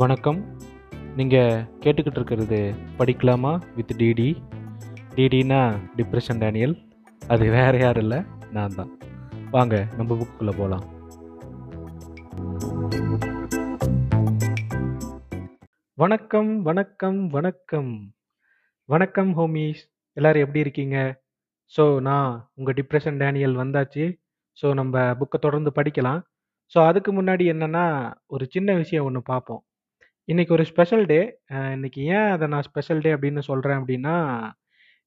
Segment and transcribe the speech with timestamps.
[0.00, 0.38] வணக்கம்.
[1.16, 2.58] நீங்கள் கேட்டுக்கிட்டு இருக்கிறது
[2.98, 4.26] படிக்கலாமா வித் டிடி?
[5.14, 5.60] டிடினா
[5.96, 6.74] டிப்ரெஷன் டேனியல்.
[7.26, 8.18] அது வேறு யாரும் இல்லை
[8.52, 8.90] நான் தான்.
[9.50, 10.84] வாங்க நம்ம புக்குள்ளே போகலாம்
[15.94, 17.92] வணக்கம் வணக்கம் வணக்கம்.
[18.84, 20.96] வணக்கம் ஹோமிஸ் எல்லோரும் எப்படி இருக்கீங்க?
[21.74, 24.06] ஸோ நான் உங்கள் டிப்ரெஷன் டேனியல் வந்தாச்சு.
[24.62, 26.20] ஸோ நம்ம புக்கை தொடர்ந்து படிக்கலாம்.
[26.74, 29.62] ஸோ அதுக்கு முன்னாடி என்னென்னா ஒரு சின்ன விஷயம் ஒன்று பார்ப்போம்.
[30.28, 31.18] இன்னைக்கு ஒரு ஸ்பெஷல் டே
[31.72, 34.16] இன்னைக்கு ஏன் அதை நான் ஸ்பெஷல் டே அப்படின்னு சொல்கிறேன் அப்படின்னா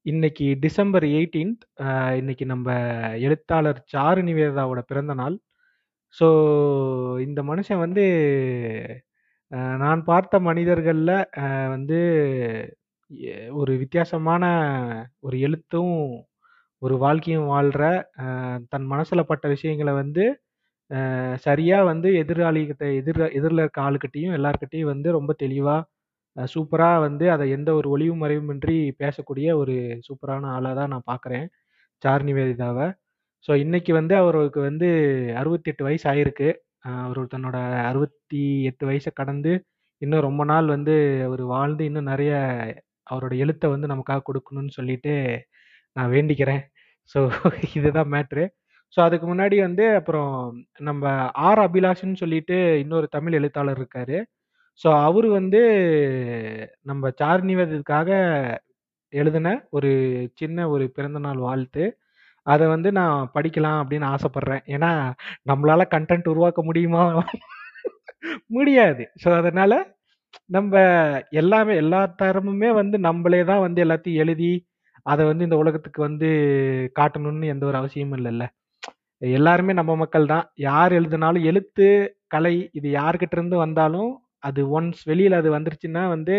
[0.06, 1.64] இன்னைக்கு டிசம்பர் எயிட்டீன்த்
[2.18, 2.68] இன்னைக்கு நம்ம
[3.20, 5.36] எழுத்தாளர் சாரு நிவேதாவோட பிறந்த நாள்.
[6.18, 6.28] ஸோ
[7.20, 8.06] இந்த மனுஷன் வந்து
[9.78, 11.16] நான் பார்த்த மனிதர்களில்
[11.70, 12.00] வந்து
[13.12, 14.44] எ- ஒரு வித்தியாசமான
[15.20, 15.96] ஒரு எழுத்தும்
[16.82, 17.84] ஒரு வாழ்க்கையும் வாழ்கிற
[18.70, 20.24] தன் மனசில் பட்ட விஷயங்களை வந்து
[21.46, 25.82] சரியாக வந்து எதிராளிகிட்ட எதிர் எதிரில் இருக்க ஆளுக்கிட்டையும் எல்லாருக்கிட்டையும் வந்து ரொம்ப தெளிவாக
[26.36, 29.76] சூப்பராக வந்து அதை எந்த ஒரு ஒளிவு மறைவுமின்றி பேசக்கூடிய ஒரு
[30.08, 31.48] சூப்பரான ஆளாக தான் நான் பார்க்குறேன்
[32.04, 32.88] சார் நிவேதிதாவை
[33.46, 34.88] ஸோ இன்றைக்கி வந்து அவருக்கு வந்து
[35.42, 36.50] அறுபத்தெட்டு வயசு ஆயிருக்கு.
[37.04, 37.58] அவர் தன்னோட
[37.90, 39.54] அறுபத்தி எட்டு வயசை கடந்து
[40.02, 40.96] இன்னும் ரொம்ப நாள் வந்து
[41.28, 42.34] அவர் வாழ்ந்து இன்னும் நிறைய
[43.08, 45.14] அவரோட எழுத்தை வந்து நமக்காக கொடுக்கணும்னு சொல்லிட்டு
[45.96, 46.64] நான் வேண்டிக்கிறேன்.
[47.16, 47.20] ஸோ
[47.78, 48.46] இதுதான் மேட்ரு.
[48.98, 50.32] ஸோ அதுக்கு முன்னாடி வந்து அப்புறம்
[50.82, 51.04] நம்ம
[51.48, 54.18] ஆர் அபிலாஷ்னு சொல்லிட்டு இன்னொரு தமிழ் எழுத்தாளர் இருக்காரு.
[54.82, 55.62] ஸோ அவர் வந்து
[56.86, 57.44] நம்ம சார்
[59.14, 59.90] எழுதின ஒரு
[60.36, 61.84] சின்ன ஒரு பிறந்தநாள் வாழ்த்து.
[62.48, 64.64] அதை வந்து நான் படிக்கலாம் அப்படின்னு ஆசைப்படுறேன்.
[64.76, 64.92] ஏன்னா
[65.52, 67.04] நம்மளால கண்டென்ட் உருவாக்க முடியுமா?
[68.52, 69.04] முடியாது.
[69.24, 69.74] ஸோ அதனால
[70.50, 70.74] நம்ம
[71.42, 74.52] எல்லாமே எல்லா தரமுமே வந்து நம்மளே தான் வந்து எல்லாத்தையும் எழுதி
[75.06, 76.30] அதை வந்து இந்த உலகத்துக்கு வந்து
[76.96, 78.46] காட்டணும்னு எந்த ஒரு அவசியமும் இல்லைல்ல.
[79.22, 80.46] எல்லாருமே நம்ம மக்கள் தான்.
[80.68, 81.88] யார் எழுதினாலும் எழுத்து
[82.34, 84.12] கலை இது யார்கிட்ட இருந்து வந்தாலும்
[84.48, 86.36] அது ஒன்ஸ் வெளியில் அது வந்துருச்சுன்னா வந்து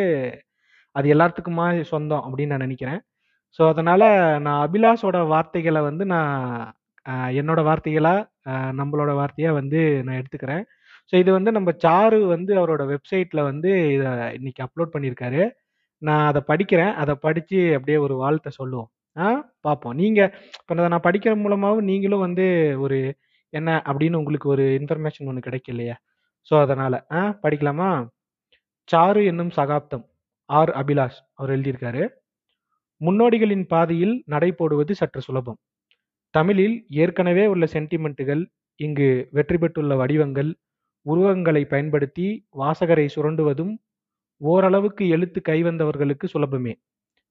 [0.97, 3.01] அது எல்லாத்துக்குமா சொந்தம் அப்படின்னு நான் நினைக்கிறேன்.
[3.59, 4.07] ஸோ அதனால்
[4.47, 6.31] நான் அபிலாஷோட வார்த்தைகளை வந்து நான்
[7.41, 8.27] என்னோட வார்த்தைகளாக
[8.81, 10.65] நம்மளோட வார்த்தையாக வந்து நான் எடுத்துக்கிறேன்.
[11.13, 15.43] ஸோ இது வந்து நம்ம சாரு வந்து அவரோட வெப்சைட்டில் வந்து இதை இன்னைக்கு அப்லோட் பண்ணியிருக்காரு.
[16.03, 16.93] நான் அதை படிக்கிறேன்.
[17.03, 18.91] அதை படித்து அப்படியே ஒரு வாழ்த்தை சொல்லுவோம்.
[19.17, 19.27] ஆ
[19.61, 19.95] பார்ப்போம்.
[19.95, 20.21] நீங்க
[20.61, 22.45] இப்போ நான் படிக்கிற மூலமாவும் நீங்களும் வந்து
[22.85, 22.99] ஒரு
[23.53, 25.97] என்ன அப்படின்னு உங்களுக்கு ஒரு இன்ஃபர்மேஷன் ஒன்று கிடைக்கும் இல்லையா?
[26.51, 27.89] ஸோ அதனால ஆ படிக்கலாமா?
[28.89, 30.05] சாரு என்னும் சகாப்தம்
[30.51, 32.03] ஆர் அபிலாஷ் அவர் எழுதியிருக்காரு.
[33.01, 35.59] முன்னோடிகளின் பாதையில் நடை போடுவது சற்று சுலபம்.
[36.35, 38.43] தமிழில் ஏற்கனவே உள்ள சென்டிமெண்ட்டுகள்
[38.81, 40.51] இங்கு வெற்றி பெற்றுள்ள வடிவங்கள்
[41.07, 42.27] உருவங்களை பயன்படுத்தி
[42.61, 43.73] வாசகரை சுரண்டுவதும்
[44.41, 46.75] ஓரளவுக்கு எழுத்து கைவந்தவர்களுக்கு சுலபமே.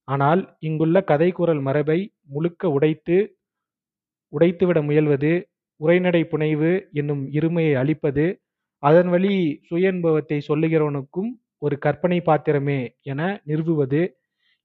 [0.08, 3.18] ஆனால் இங்குள்ள கதைக்கூறல் மரபை முழுக்க உடைத்து
[4.34, 5.32] உடைத்துவிட முயல்வது
[5.82, 8.26] உரைநடை புனைவு என்னும் இருமையை அளிப்பது
[8.84, 9.34] அதன் வழி
[9.68, 14.02] சுய அனுபவத்தை சொல்லுகிறவனுக்கும் ஒரு கற்பனை பாத்திரமே என நிறுவுவது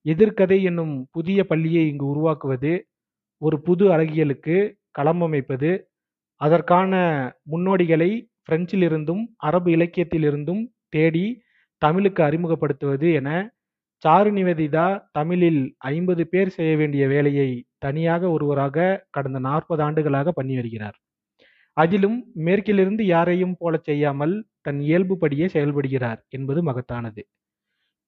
[0.06, 2.72] எதிர்கதை என்னும் புதிய பள்ளியை இங்கு உருவாக்குவது
[3.42, 4.56] ஒரு புது அழகியலுக்கு
[4.98, 5.70] களமமைப்பது
[6.40, 6.94] அதற்கான
[7.50, 8.10] முன்னோடிகளை
[8.48, 11.26] பிரெஞ்சிலிருந்தும் அரபு இலக்கியத்திலிருந்தும் தேடி
[11.82, 13.28] தமிழுக்கு அறிமுகப்படுத்துவது என
[14.04, 17.48] சாரு நிவேதிதா தமிழில் ஐம்பது பேர் செய்ய வேண்டிய வேலையை
[17.78, 20.96] தனியாக ஒருவராக கடந்த நாற்பது ஆண்டுகளாக பண்ணி வருகிறார்.
[21.76, 27.22] அதிலும் மேற்கிலிருந்து யாரையும் போலச் செய்யாமல் தன் இயல்புபடியே செயல்படுகிறார் என்பது மகத்தானது.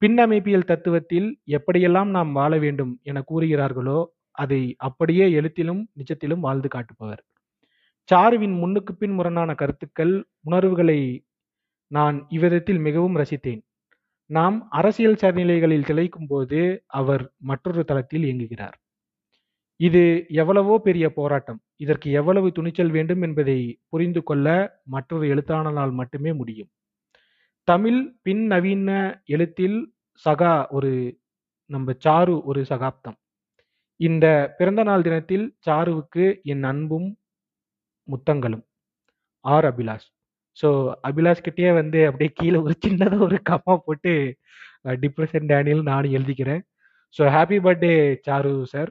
[0.02, 3.98] பின்னமைப்பியல் தத்துவத்தில் எப்படியெல்லாம் நாம் வாழ வேண்டும் என கூறுகிறார்களோ
[4.38, 7.22] அதை அப்படியே எழுத்திலும் நிஜத்திலும் வாழ்ந்து காட்டுபவர்.
[8.08, 11.00] சாருவின் முன்னுக்கு பின் முரணான கருத்துக்கள் உணர்வுகளை
[11.90, 13.62] நான் இவ்விதத்தில் மிகவும் ரசித்தேன்.
[14.30, 16.58] நாம் அரசியல் சரநிலைகளில் திளைக்கும் போது
[16.92, 18.76] அவர் மற்றொரு தளத்தில் இயங்குகிறார்.
[19.80, 20.02] இது
[20.34, 21.60] எவ்வளவோ பெரிய போராட்டம்.
[21.76, 24.46] இதற்கு எவ்வளவு துணிச்சல் வேண்டும் என்பதை புரிந்து கொள்ள
[24.86, 26.70] மற்றொரு எழுத்தாளனால் மட்டுமே முடியும்.
[27.68, 28.90] தமிழ் பின் நவீன
[29.26, 29.78] எழுத்தில்
[30.24, 30.92] சகா ஒரு
[31.70, 33.18] நம்ம சாரு ஒரு சகாப்தம்.
[34.00, 34.26] இந்த
[34.58, 37.08] பிறந்த நாள் தினத்தில் சாருவுக்கு என் அன்பும்
[38.08, 38.64] முத்தங்களும்.
[39.44, 39.66] ஆர்.
[39.66, 40.08] அபிலாஷ்.
[40.58, 40.68] ஸோ
[41.08, 44.12] அபிலாஷ் கிட்டேயே வந்து அப்படியே கீழே ஒரு சின்னதாக ஒரு கம்மா போட்டு
[45.04, 46.62] டிப்ரெஷன் டேனியல் நானும் எழுதிக்கிறேன்.
[47.16, 47.92] So happy birthday
[48.26, 48.90] Charu sir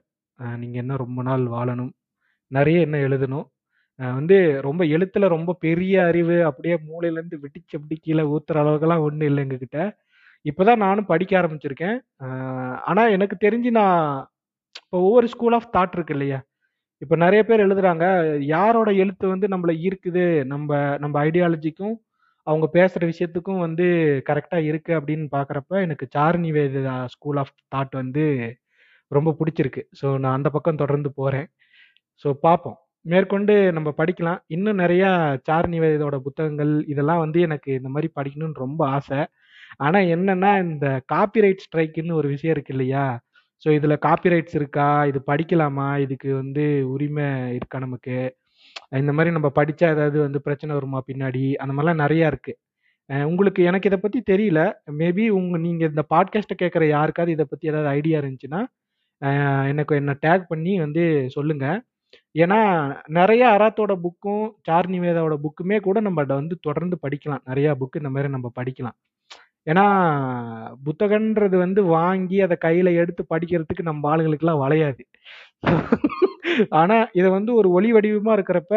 [0.61, 1.91] நீங்கள் என்ன ரொம்ப நாள் வாழணும்.
[2.51, 3.45] நிறைய இன்னும் எழுதணும்.
[3.99, 4.37] வந்து
[4.67, 9.79] ரொம்ப எழுத்துல ரொம்ப பெரிய அறிவு அப்படியே மூளையிலேருந்து வெடிச்சு அப்படி கீழே ஊத்துற அளவுக்குலாம் ஒன்றும் இல்லை எங்ககிட்ட.
[10.45, 11.97] இப்போதான் நானும் படிக்க ஆரம்பிச்சிருக்கேன்.
[12.89, 14.01] ஆனால் எனக்கு தெரிஞ்சு நான்
[14.83, 16.39] இப்போ ஒவ்வொரு ஸ்கூல் ஆஃப் தாட் இருக்கு இல்லையா?
[17.01, 18.05] இப்போ நிறைய பேர் எழுதுறாங்க
[18.53, 20.23] யாரோட எழுத்து வந்து நம்மளை ஈர்க்குது?
[20.53, 20.69] நம்ம
[21.03, 21.95] நம்ம ஐடியாலஜிக்கும்
[22.47, 23.85] அவங்க பேசுகிற விஷயத்துக்கும் வந்து
[24.29, 28.23] கரெக்டாக இருக்கு அப்படின்னு பார்க்குறப்ப எனக்கு sir Nivedita school of thought வந்து
[29.11, 29.83] ரொம்ப பிடிச்சிருக்கு.
[29.99, 31.47] ஸோ நான் அந்த பக்கம் தொடர்ந்து போகிறேன்
[32.25, 34.39] ஸோ பார்ப்போம் மேற்கொண்டு நம்ம படிக்கலாம்.
[34.55, 35.09] இன்னும் நிறையா
[35.49, 39.19] சார் நிவேதிதோட புத்தகங்கள் இதெல்லாம் வந்து எனக்கு இந்த மாதிரி படிக்கணும்னு ரொம்ப ஆசை.
[39.85, 43.05] ஆனால் என்னன்னா இந்த காப்பிரைட் ஸ்ட்ரைக்குன்னு ஒரு விஷயம் இருக்கு இல்லையா?
[43.65, 45.05] ஸோ இதுல காப்பிரைட்ஸ் இருக்கா?
[45.05, 45.99] இது படிக்கலாமா?
[45.99, 48.17] இதுக்கு வந்து உரிமை இருக்கா நமக்கு?
[48.89, 51.55] இந்த மாதிரி நம்ம படிச்சா ஏதாவது வந்து பிரச்சனை வருமா பின்னாடி?
[51.55, 52.53] அந்த மாதிரிலாம் நிறையா இருக்கு.
[53.09, 54.59] அஹ் உங்களுக்கு எனக்கு இதை பத்தி தெரியல.
[54.91, 58.61] மேபி உங்க நீங்க இந்த பாட்காஸ்ட்டை கேட்குற யாருக்காவது இதை பத்தி ஏதாவது ஐடியா இருந்துச்சுன்னா
[59.21, 61.65] அஹ் எனக்கு என்ன டேக் பண்ணி வந்து சொல்லுங்க.
[62.39, 62.59] ஏன்னா
[63.07, 67.41] நிறைய அராத்தோட புக்கும் சார் நிவேதாவோட புக்குமே கூட நம்ம வந்து தொடர்ந்து படிக்கலாம்.
[67.45, 68.97] நிறையா புக்கு இந்த மாதிரி நம்ம படிக்கலாம்.
[69.67, 69.85] ஏன்னா
[70.87, 75.03] புத்தகன்றது வந்து வாங்கி அதை கையில எடுத்து படிக்கிறதுக்கு நம்ம ஆளுங்களுக்குலாம் வளையாது.
[76.81, 78.75] ஆனா இதை வந்து ஒரு ஒளி வடிவமா இருக்கிறப்ப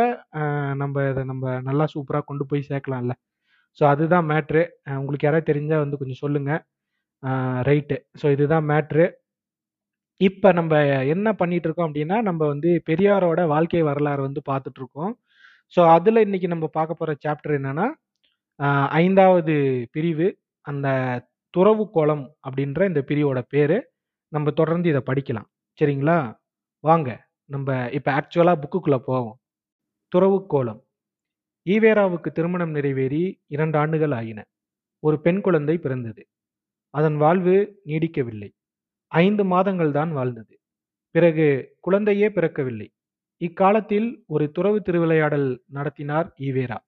[0.82, 3.14] நம்ம இதை நம்ம நல்லா சூப்பரா கொண்டு போய் சேர்க்கலாம்ல.
[3.78, 4.62] ஸோ அதுதான் மேட்ரு
[5.00, 6.52] உங்களுக்கு யாராவது தெரிஞ்சா வந்து கொஞ்சம் சொல்லுங்க.
[7.68, 9.06] ரைட்டு ஸோ இதுதான் மேட்ரு
[10.20, 10.74] இப்போ நம்ம
[11.14, 15.12] என்ன பண்ணிட்டு இருக்கோம் அப்படின்னா நம்ம வந்து பெரியாரோட வாழ்க்கை வரலாறு வந்து பார்த்துட்டு இருக்கோம்
[15.74, 17.86] ஸோ அதில் இன்னைக்கு நம்ம பார்க்க போகிற சாப்டர் என்னன்னா
[19.00, 19.54] ஐந்தாவது
[19.96, 20.28] பிரிவு.
[20.60, 20.88] அந்த
[21.54, 23.76] துறவு கோலம் அப்படின்ற இந்த பிரிவோட பேர்
[24.32, 25.48] நம்ம தொடர்ந்து இதை படிக்கலாம்.
[25.78, 26.18] சரிங்களா?
[26.84, 27.10] வாங்க
[27.50, 29.38] நம்ம இப்போ ஆக்சுவலாக புக்குக்குள்ளே போவோம்.
[30.12, 30.80] துறவு கோலம்.
[31.66, 34.40] ஈவேராவுக்கு திருமணம் நிறைவேறி இரண்டு ஆண்டுகள் ஆயின.
[35.02, 36.22] ஒரு பெண் குழந்தை பிறந்தது.
[36.94, 38.50] அதன் வாழ்வு நீடிக்கவில்லை.
[39.12, 40.54] ஐந்து மாதங்கள் தான் வாழ்ந்தது.
[41.14, 42.88] பிறகு குழந்தையே பிறக்கவில்லை.
[43.40, 46.78] இக்காலத்தில் ஒரு துறவு திருவிளையாடல் நடத்தினார் ஈவேரா.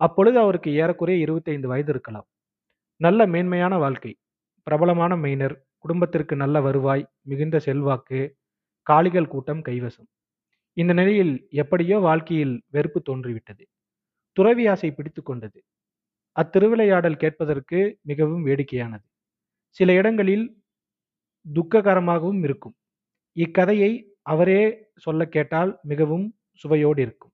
[0.00, 2.28] அப்பொழுது அவருக்கு ஏறக்குறைய இருபத்தைந்து வயது இருக்கலாம்.
[3.04, 4.12] நல்ல மேன்மையான வாழ்க்கை.
[4.66, 8.20] பிரபலமான மெய்னர் குடும்பத்திற்கு நல்ல வருவாய் மிகுந்த செல்வாக்கு
[8.82, 10.08] காளிகள் கூட்டம் கைவசம்.
[10.76, 13.64] இந்த நிலையில் எப்படியோ வாழ்க்கையில் வெறுப்பு தோன்றிவிட்டது.
[14.36, 15.58] துறவி ஆசை பிடித்து கொண்டது.
[16.36, 19.06] அத்திருவிளையாடல் கேட்பதற்கு மிகவும் வேடிக்கையானது.
[19.70, 20.46] சில இடங்களில்
[21.46, 22.76] துக்ககரமாகவும் இருக்கும்.
[23.36, 24.62] இக்கதையை அவரே
[24.96, 27.32] சொல்ல கேட்டால் மிகவும் சுவையோடு இருக்கும்.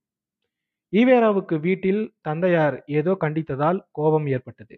[0.92, 4.76] ஈவேராவுக்கு வீட்டில் தந்தையார் ஏதோ கண்டித்ததால் கோபம் ஏற்பட்டது.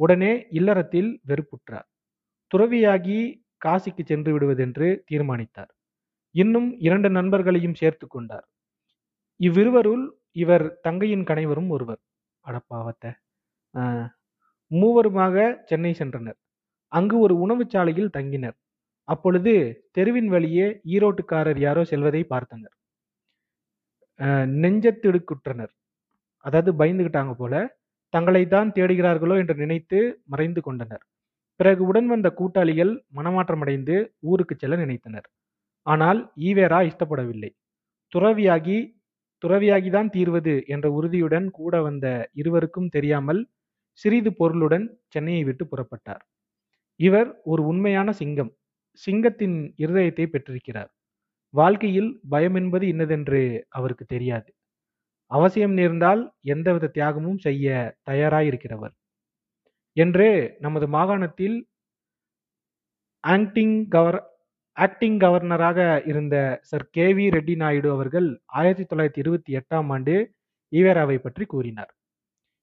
[0.00, 1.86] உடனே இல்லறத்தில் வெறுப்புற்றார்.
[2.50, 3.18] துறவியாகி
[3.64, 5.70] காசிக்கு சென்று விடுவதென்று தீர்மானித்தார்.
[6.34, 8.46] இன்னும் இரண்டு நண்பர்களையும் சேர்த்து கொண்டார்.
[9.40, 10.04] இவ்விருவருள்
[10.42, 12.02] இவர் தங்கையின் கணைவரும் ஒருவர்.
[12.44, 13.04] அடப்பாவத்த
[14.70, 16.38] மூவருமாக சென்னை சென்றனர்.
[16.92, 18.56] அங்கு ஒரு உணவுச்சாலையில் தங்கினர்.
[19.08, 19.52] அப்பொழுது
[19.92, 22.74] தெருவின் வழியே ஈரோட்டுக்காரர் யாரோ செல்வதை பார்த்தனர்.
[24.62, 25.72] நெஞ்சத்திடுக்குற்றனர்.
[26.44, 27.54] அதாவது பயந்துகிட்டாங்க போல
[28.16, 31.04] தங்களைத்தான் தேடுகிறார்களோ என்று நினைத்து மறைந்து கொண்டனர்.
[31.60, 35.26] பிறகு உடன் வந்த கூட்டாளிகள் மனமாற்றமடைந்து ஊருக்கு செல்ல நினைத்தனர்.
[35.86, 37.50] ஆனால் ஈவேரா இஷ்டப்படவில்லை.
[38.12, 38.78] துறவியாகி
[39.42, 43.40] துறவியாகிதான் தீர்வது என்ற உறுதியுடன் கூட வந்த இருவருக்கும் தெரியாமல்
[44.00, 46.22] சிறிது பொருளுடன் சென்னையை விட்டு புறப்பட்டார்.
[47.00, 48.52] இவர் ஒரு உண்மையான சிங்கம்.
[49.02, 50.90] சிங்கத்தின் இருதயத்தை பெற்றிருக்கிறார்.
[51.54, 54.50] வாழ்க்கையில் பயம் என்பது இன்னதென்று அவருக்கு தெரியாது.
[55.26, 58.94] அவசியம் நேர்ந்தால் எந்தவித தியாகமும் செய்ய தயாராயிருக்கிறவர்.
[59.92, 61.68] என்று நமது மாகாணத்தில்
[63.20, 64.34] ஆக்டிங் கவர்
[64.72, 70.34] ஆக்டிங் கவர்னராக இருந்த sir K V Reddy Naidu அவர்கள் ஆயிரத்தி தொள்ளாயிரத்தி இருபத்தி எட்டாம் ஆண்டு
[70.72, 71.96] ஈவேராவை பற்றி கூறினார்.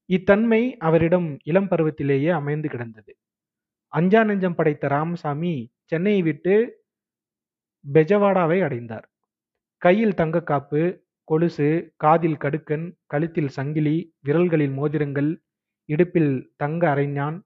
[0.06, 3.18] இத்தன்மை அவரிடம் இளம் பருவத்திலேயே அமைந்து கிடந்தது.
[3.88, 6.86] அஞ்சா நெஞ்சம் படைத்த ராமசாமி சென்னையை விட்டு
[7.94, 9.08] பெஜவாடாவை அடைந்தார்.
[9.78, 13.96] கையில் தங்கக்காப்பு கொலுசு காதில் கடுக்கன் கழுத்தில் சங்கிலி
[14.28, 15.32] விரல்களில் மோதிரங்கள்
[15.90, 17.38] இடுப்பில் தங்க அரைஞான்.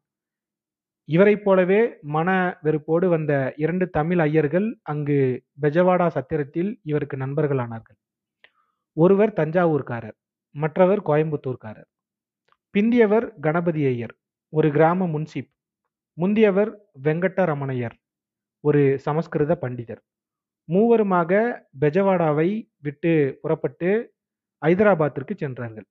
[1.10, 1.82] இவரைப் போலவே
[2.16, 2.30] மன
[2.64, 5.20] வெறுப்போடு வந்த இரண்டு தமிழ் ஐயர்கள் அங்கு
[5.62, 7.98] பெஜவாடா சத்திரத்தில் இவருக்கு நண்பர்களானார்கள்.
[8.98, 10.18] ஒருவர் தஞ்சாவூர்காரர்
[10.56, 11.90] மற்றவர் கோயம்புத்தூர்காரர்.
[12.74, 14.14] பிந்தியவர் கணபதி ஐயர்
[14.54, 15.50] ஒரு கிராம முன்சிப்.
[16.18, 16.72] முந்தியவர்
[17.04, 17.96] வெங்கட்டரமணையர்
[18.64, 20.02] ஒரு சமஸ்கிருத பண்டிதர்.
[20.72, 21.32] மூவருமாக
[21.82, 23.90] பெஜவாடாவை விட்டு புறப்பட்டு
[24.62, 25.88] ஐதராபாத்திற்கு சென்றார்கள்.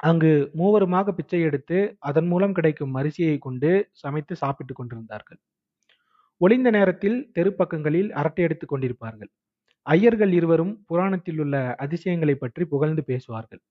[0.00, 5.38] அங்கு மூவருமாக பிச்சை எடுத்து அதன் மூலம் கிடைக்கும் அரிசியை கொண்டு சமைத்து சாப்பிட்டுக் கொண்டிருந்தார்கள்.
[6.40, 9.30] ஒளிந்த நேரத்தில் தெருப்பக்கங்களில் அரட்டை எடுத்துக் கொண்டிருப்பார்கள்.
[9.86, 13.62] ஐயர்கள் இருவரும் புராணத்தில் உள்ள அதிசயங்களை பற்றி புகழ்ந்து பேசுவார்கள்.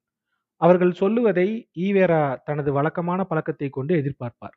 [0.62, 4.56] அவர்கள் சொல்லுவதை ஈவேரா தனது வழக்கமான பழக்கத்தை கொண்டு எதிர்பார்ப்பார்.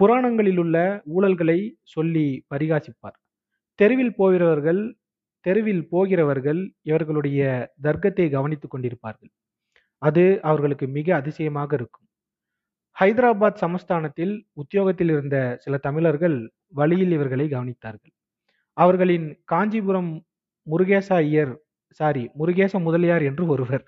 [0.00, 3.21] புராணங்களில் உள்ள ஊழல்களை சொல்லி பரிகாசிப்பார்.
[3.78, 4.82] தெருவில் போகிறவர்கள்
[5.46, 7.40] தெருவில் போகிறவர்கள் இவர்களுடைய
[7.82, 9.30] தர்க்கத்தை கவனித்துக் கொண்டிருப்பார்கள்.
[10.02, 12.06] அது அவர்களுக்கு மிக அதிசயமாக இருக்கும்.
[13.00, 16.36] ஹைதராபாத் சமஸ்தானத்தில் உத்தியோகத்தில் இருந்த சில தமிழர்கள்
[16.68, 18.14] வழியில் இவர்களை கவனித்தார்கள்.
[18.76, 20.12] அவர்களின் காஞ்சிபுரம்
[20.66, 21.52] முருகேச ஐயர்
[22.00, 23.84] சாரி முருகேச முதலியார் என்று ஒருவர்.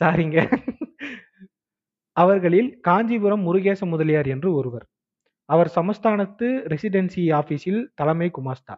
[0.00, 0.38] சாரிங்க
[2.16, 4.86] அவர்களில் காஞ்சிபுரம் முருகேச முதலியார் என்று ஒருவர்.
[5.46, 8.74] அவர் சமஸ்தானத்து ரெசிடென்சி ஆபீஸில் தலைமை குமாஸ்தா.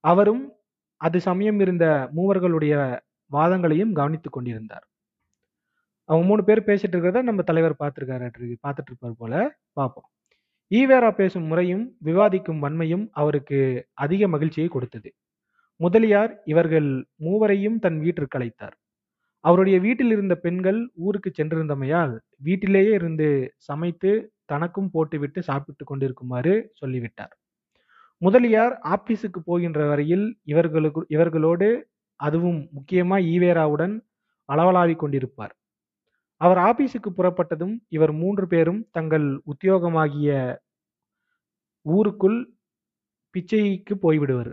[0.00, 0.52] அவரும்
[0.96, 3.00] அது சமயம் இருந்த மூவர்களுடைய
[3.32, 4.86] வாதங்களையும் கவனித்துக் கொண்டிருந்தார்.
[6.04, 9.58] அவங்க மூணு பேர் பேசிட்டு இருக்கிறத நம்ம தலைவர் பார்த்துருக்காரு பார்த்துட்டு இருப்பார் போல.
[9.72, 10.06] பார்ப்போம்.
[10.70, 15.14] ஈவேரா பேசும் முறையும் விவாதிக்கும் வன்மையும் அவருக்கு அதிக மகிழ்ச்சியை கொடுத்தது.
[15.76, 18.76] முதலியார் இவர்கள் மூவரையும் தன் வீட்டிற்கு அழைத்தார்.
[19.40, 27.32] அவருடைய வீட்டில் இருந்த பெண்கள் ஊருக்கு சென்றிருந்தமையால் வீட்டிலேயே இருந்து சமைத்து தனக்கும் போட்டுவிட்டு சாப்பிட்டு கொண்டிருக்குமாறு சொல்லிவிட்டார்.
[28.22, 31.68] முதலியார் ஆபீஸுக்கு போகின்ற வரையில் இவர்களுக்கு இவர்களோடு
[32.20, 33.94] அதுவும் முக்கியமா ஈவேராவுடன்
[34.48, 35.54] அளவலாவிக் கொண்டிருப்பார்.
[36.40, 40.30] அவர் ஆபீஸுக்கு புறப்பட்டதும் இவர் மூன்று பேரும் தங்கள் உத்தியோகமாகிய
[41.86, 42.38] ஊருக்குள்
[43.34, 44.52] பிச்சைக்கு போய்விடுவர்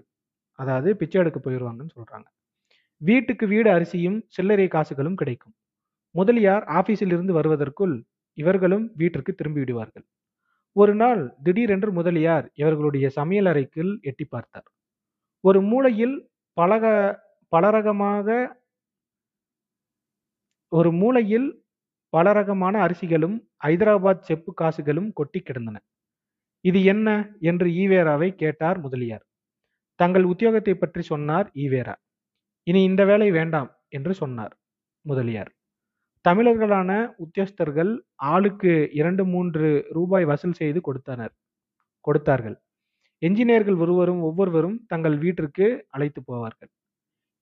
[0.59, 2.27] அதாவது பிச்சை எடுக்க போயிடுவாங்கன்னு சொல்றாங்க.
[3.01, 5.55] வீட்டுக்கு வீடு அரிசியும் சில்லறை காசுகளும் கிடைக்கும்.
[6.15, 7.95] முதலியார் ஆபீஸில் இருந்து வருவதற்குள்
[8.39, 10.05] இவர்களும் வீட்டிற்கு திரும்பி விடுவார்கள்.
[10.75, 14.67] ஒரு நாள் திடீரென்று முதலியார் இவர்களுடைய சமையல் அறைக்குள் எட்டி பார்த்தார்.
[15.43, 16.15] ஒரு மூலையில்
[16.57, 16.85] பலக
[17.53, 18.27] பலரகமாக
[20.71, 21.47] ஒரு மூலையில்
[22.13, 25.77] பலரகமான அரிசிகளும் ஐதராபாத் செப்பு காசுகளும் கொட்டி கிடந்தன.
[26.65, 27.07] இது என்ன?
[27.39, 29.23] என்று ஈவேராவை கேட்டார் முதலியார்.
[29.99, 31.95] தங்கள் உத்தியோகத்தை பற்றி சொன்னார் ஈவேரா.
[32.67, 34.53] இனி இந்த வேலை வேண்டாம் என்று சொன்னார்
[35.05, 35.51] முதலியார்.
[36.27, 41.33] தமிழர்களான உத்தியோகஸ்தர்கள் ஆளுக்கு இரண்டு மூன்று ரூபாய் வசூல் செய்து கொடுத்தனர்.
[42.01, 42.57] கொடுத்தார்கள்.
[43.21, 46.71] என்ஜினியர்கள் ஒருவரும் ஒவ்வொருவரும் தங்கள் வீட்டிற்கு அழைத்து போவார்கள்.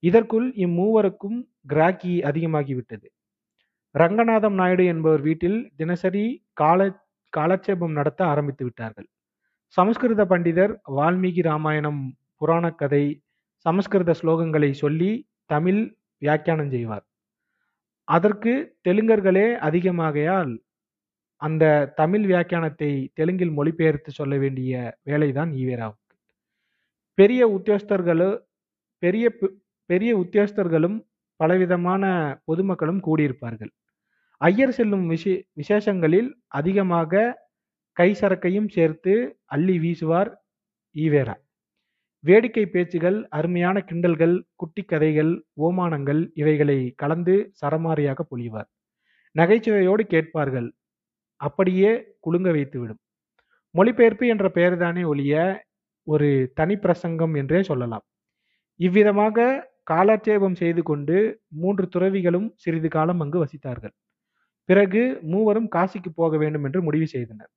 [0.04, 3.08] இதற்குள் இம்மூவருக்கும் கிராக்கி அதிகமாகிவிட்டது.
[3.96, 9.08] ரங்கநாதம் நாயுடு என்பவர் வீட்டில் தினசரி கால காலட்சேபம் நடத்த ஆரம்பித்து விட்டார்கள்.
[9.68, 12.02] சமஸ்கிருத பண்டிதர் வால்மீகி ராமாயணம்
[12.36, 13.24] புராணக் கதை
[13.66, 15.82] சமஸ்கிருத ஸ்லோகங்களை சொல்லி தமிழ்
[16.18, 17.06] வியாக்கியானம் செய்வார்.
[18.08, 18.54] அதற்கு
[18.88, 20.52] தெலுங்கர்களே அதிகமாகையால்
[21.42, 21.64] அந்த
[21.96, 24.72] தமிழ் வியாக்கியானத்தை தெலுங்கில் மொழிபெயர்த்து சொல்ல வேண்டிய
[25.06, 26.14] வேலைதான் ஈவேராவுக்கு.
[27.18, 28.30] பெரிய உத்தியோகஸ்தர்களோ
[29.04, 29.26] பெரிய
[29.90, 30.98] பெரிய உத்தியோகஸ்தர்களும்
[31.40, 32.04] பலவிதமான
[32.46, 33.72] பொதுமக்களும் கூடியிருப்பார்கள்.
[34.42, 37.22] ஐயர் செல்லும் விஷே விசேஷங்களில் அதிகமாக
[37.98, 39.14] கை சரக்கையும் சேர்த்து
[39.46, 40.32] அள்ளி வீசுவார்
[40.96, 41.36] ஈவேரா.
[42.24, 45.32] வேடிக்கை பேச்சுகள் அருமையான கிண்டல்கள் குட்டி கதைகள்
[45.68, 48.70] ஓமானங்கள் இவைகளை கலந்து சரமாரியாக பொழிவார்.
[49.36, 50.68] நகைச்சுவையோடு கேட்பார்கள்.
[51.42, 53.00] அப்படியே குலுங்க வைத்துவிடும்.
[53.76, 55.34] மொழிபெயர்ப்பு என்ற பெயர்தானே ஒழிய
[56.08, 58.06] ஒரு தனி பிரசங்கம் என்றே சொல்லலாம்.
[58.80, 59.46] இவ்விதமாக
[59.84, 61.18] காலாட்சேபம் செய்து கொண்டு
[61.62, 63.94] மூன்று துறவிகளும் சிறிது காலம் அங்கு வசித்தார்கள்.
[64.70, 67.52] பிறகு மூவரும் காசிக்கு போக வேண்டும் என்று முடிவு செய்தனர்.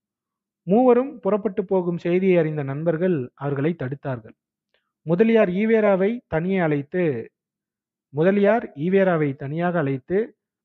[0.67, 4.37] மூவரும் புறப்பட்டு போகும் செய்தியை அறிந்த நண்பர்கள் அவர்களை தடுத்தார்கள்.
[5.07, 7.05] முதலியார் ஈவேராவை தனியே அழைத்து
[8.15, 10.19] முதலியார் ஈவேராவை தனியாக அழைத்து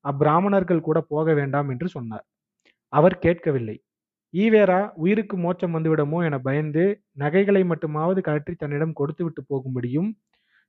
[0.05, 2.25] அப்பிராமணர்கள் கூட போக வேண்டாம் என்று சொன்னார்.
[2.93, 3.77] அவர் கேட்கவில்லை.
[4.33, 10.09] ஈவேரா உயிருக்கு மோச்சம் வந்துவிடுமோ என பயந்து நகைகளை மட்டுமாவது கழற்றி தன்னிடம் கொடுத்துவிட்டு போகும்படியும்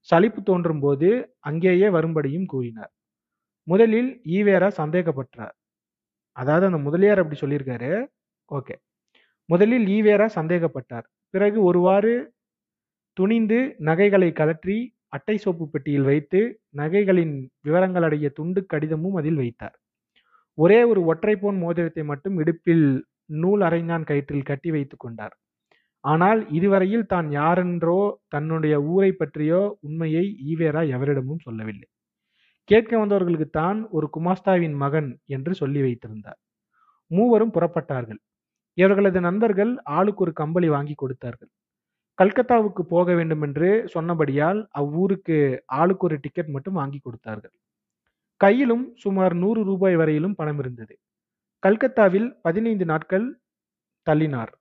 [0.08, 1.08] சலிப்பு தோன்றும் போது
[1.40, 2.92] அங்கேயே வரும்படியும் கூறினார்.
[3.66, 5.54] முதலில் ஈவேரா சந்தேகப்பட்டார்.
[6.37, 7.92] அதாவது அந்த முதலியார் அப்படி சொல்லியிருக்காரு.
[8.50, 8.75] ஓகே.
[9.49, 11.06] முதலில் ஈவேரா சந்தேகப்பட்டார்.
[11.35, 12.12] பிறகு ஒருவாறு
[13.16, 13.58] துணிந்து
[13.88, 14.76] நகைகளை கழற்றி
[15.08, 16.40] அட்டை சோப்பு பெட்டியில் வைத்து
[16.80, 17.35] நகைகளின்
[17.66, 19.76] விவரங்களடைய துண்டு கடிதமும் அதில் வைத்தார்.
[20.58, 22.87] ஒரே ஒரு ஒற்றை போன் மோதிரத்தை மட்டும் இடுப்பில்
[23.42, 25.35] நூல் அரைஞான் கயிற்றில் கட்டி வைத்துக் கொண்டார்.
[26.04, 27.99] ஆனால் இதுவரையில் தான் யாரென்றோ
[28.35, 31.88] தன்னுடைய ஊரை பற்றியோ உண்மையை ஈவேரா எவரிடமும் சொல்லவில்லை.
[32.68, 36.38] கேட்க வந்தவர்களுக்கு தான் ஒரு குமாஸ்தாவின் மகன் என்று சொல்லி வைத்திருந்தார்.
[37.11, 38.20] மூவரும் புறப்பட்டார்கள்.
[38.78, 41.50] இவர்களது நண்பர்கள் ஆளுக்கு ஒரு கம்பளி வாங்கி கொடுத்தார்கள்.
[42.18, 47.54] கல்கத்தாவுக்கு போக வேண்டும் என்று சொன்னபடியால் அவ்வூருக்கு ஆளுக்கு ஒரு டிக்கெட் மட்டும் வாங்கி கொடுத்தார்கள்.
[48.37, 50.94] கையிலும் சுமார் நூறு ரூபாய் வரையிலும் பணம் இருந்தது.
[51.62, 53.26] கல்கத்தாவில் பதினைந்து நாட்கள்
[54.06, 54.52] தள்ளினார்.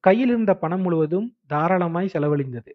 [0.00, 2.72] கையில் இருந்த பணம் முழுவதும் தாராளமாய் செலவழிந்தது.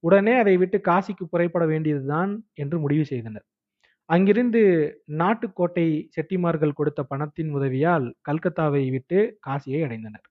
[0.00, 3.44] உடனே அதை விட்டு காசிக்கு புறப்பட வேண்டியதுதான் என்று முடிவு செய்தனர்.
[4.06, 4.62] அங்கிருந்து
[5.18, 10.26] நாட்டுக்கோட்டை செட்டிமார்கள் கொடுத்த பணத்தின் உதவியால் கல்கத்தாவை விட்டு காசியை அடைந்தனர்.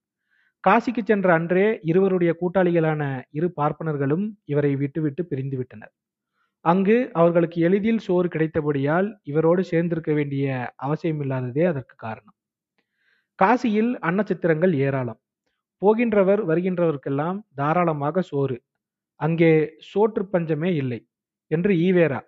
[0.63, 5.93] காசிக்கு சென்ற அன்றே இருவருடைய கூட்டாளிகளான இரு பார்ப்பனர்களும் இவரை விட்டுவிட்டு பிரிந்து விட்டனர்
[6.65, 10.45] அங்கு அவர்களுக்கு எளிதில் சோறு கிடைத்தபடியால் இவரோடு சேர்ந்திருக்க வேண்டிய
[10.85, 12.35] அவசியமில்லாததே அதற்கு காரணம்.
[13.39, 15.19] காசியில் அன்னச்சித்திரங்கள் ஏராளம்.
[15.81, 18.57] போகின்றவர் வருகின்றவர்க்கெல்லாம் தாராளமாக சோறு.
[19.19, 19.51] அங்கே
[19.91, 20.99] சோற்று பஞ்சமே இல்லை
[21.51, 22.21] என்று ஈவேரா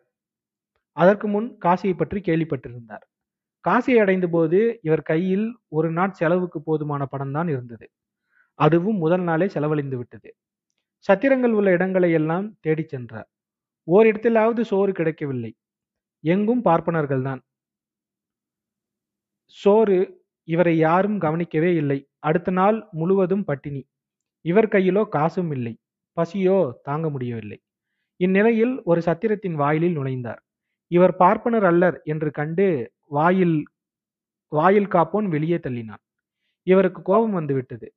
[0.97, 3.05] அதற்கு முன் காசியை பற்றி கேள்விப்பட்டிருந்தார்.
[3.65, 7.85] காசியை அடைந்த போது இவர் கையில் ஒரு நாட் செலவுக்கு போதுமான பணம் தான் இருந்தது.
[8.59, 10.29] அதுவும் முதல் நாளே செலவழிந்து விட்டது.
[11.05, 13.27] சத்திரங்கள் உள்ள இடங்களை எல்லாம் தேடிச் சென்றார்.
[13.87, 15.51] ஓரிடத்திலாவது சோறு கிடைக்கவில்லை.
[16.23, 17.41] எங்கும் பார்ப்பனர்கள் தான்
[19.57, 19.97] சோறு
[20.47, 21.99] இவரை யாரும் கவனிக்கவே இல்லை.
[22.19, 23.81] அடுத்த நாள் முழுவதும் பட்டினி.
[24.45, 25.73] இவர் கையிலோ காசும் இல்லை.
[26.17, 27.59] பசியோ தாங்க முடியவில்லை.
[28.19, 30.41] இந்நிலையில் ஒரு சத்திரத்தின் வாயிலில் நுழைந்தார்.
[30.91, 32.67] இவர் பார்ப்பனர் அல்லர் என்று கண்டு
[33.07, 33.57] வாயில்
[34.51, 36.03] வாயில் காப்போன் வெளியே தள்ளினான்.
[36.67, 37.87] இவருக்கு கோபம் வந்துவிட்டது.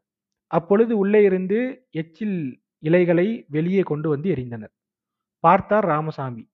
[0.50, 1.58] அப்பொழுது உள்ளே இருந்து
[1.92, 2.38] எச்சில்
[2.82, 4.72] இலைகளை வெளியே கொண்டு வந்து எறிந்தனர்.
[5.44, 6.44] பார்த்தார் ராமசாமி